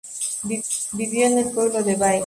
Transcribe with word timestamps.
Vivió 0.93 1.27
en 1.27 1.37
el 1.37 1.51
pueblo 1.51 1.83
de 1.83 1.95
Báez. 1.95 2.19